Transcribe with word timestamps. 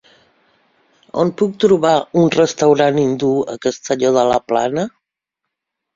On 1.23 1.31
puc 1.41 1.59
trobar 1.65 1.93
un 2.23 2.31
restaurant 2.37 2.99
hindú 3.03 3.29
a 3.55 3.59
Castelló 3.67 4.15
de 4.17 4.25
la 4.33 4.41
Plana? 4.53 4.87